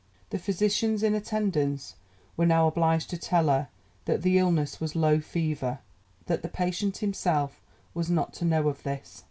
The 0.31 0.39
physicians 0.39 1.03
in 1.03 1.13
attendance 1.13 1.93
were 2.35 2.47
now 2.47 2.65
obliged 2.65 3.11
to 3.11 3.19
tell 3.19 3.49
her 3.49 3.67
that 4.05 4.23
the 4.23 4.39
illness 4.39 4.81
was 4.81 4.95
low 4.95 5.19
fever, 5.19 5.77
but 6.21 6.25
that 6.25 6.41
the 6.41 6.49
patient 6.49 6.97
himself 6.97 7.61
was 7.93 8.09
not 8.09 8.33
to 8.33 8.45
know 8.45 8.67
of 8.67 8.81
this. 8.81 9.19